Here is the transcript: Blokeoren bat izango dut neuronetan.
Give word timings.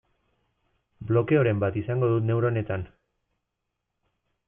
Blokeoren 1.11 1.63
bat 1.65 1.79
izango 1.83 2.11
dut 2.15 2.27
neuronetan. 2.31 2.89